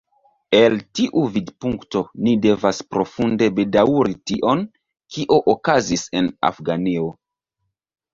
El 0.59 0.75
tiu 0.99 1.25
vidpunkto 1.33 1.99
ni 2.27 2.31
devas 2.45 2.79
profunde 2.95 3.49
bedaŭri 3.59 4.15
tion, 4.31 4.63
kio 5.17 5.39
okazis 5.55 6.07
en 6.23 6.31
Afganio. 6.51 7.13